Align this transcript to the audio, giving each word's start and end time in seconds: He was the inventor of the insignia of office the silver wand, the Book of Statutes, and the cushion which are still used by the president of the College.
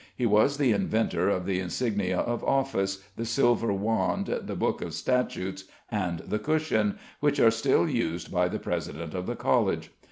He 0.15 0.25
was 0.25 0.57
the 0.57 0.71
inventor 0.71 1.29
of 1.29 1.45
the 1.45 1.59
insignia 1.59 2.17
of 2.17 2.43
office 2.43 3.03
the 3.17 3.23
silver 3.23 3.71
wand, 3.71 4.25
the 4.25 4.55
Book 4.55 4.81
of 4.81 4.95
Statutes, 4.95 5.65
and 5.91 6.21
the 6.21 6.39
cushion 6.39 6.97
which 7.19 7.39
are 7.39 7.51
still 7.51 7.87
used 7.87 8.31
by 8.31 8.47
the 8.47 8.57
president 8.57 9.13
of 9.13 9.27
the 9.27 9.35
College. 9.35 9.91